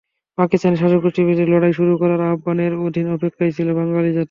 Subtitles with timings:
[0.37, 4.19] পাকিস্তানি শাসকগোষ্ঠীর বিরুদ্ধে লড়াই শুরু করার আহ্বানের অধীর অপেক্ষায় ছিল বাঙালি জাতি।